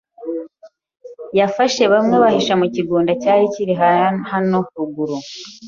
yafashe 1.39 1.83
bamwe 1.91 2.13
abahisha 2.19 2.53
mu 2.61 2.67
kigunda 2.75 3.11
cyari 3.21 3.45
kiri 3.53 3.73
hano 4.31 4.57
ruguru 4.75 5.17